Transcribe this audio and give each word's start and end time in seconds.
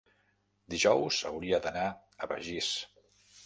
Dijous 0.75 1.21
hauria 1.31 1.61
d'anar 1.67 1.87
a 2.27 2.33
Begís. 2.35 2.75